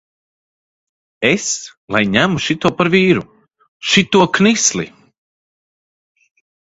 [1.31, 1.43] Es
[1.95, 3.25] lai ņemu šito par vīru,
[3.93, 4.87] šito knisli!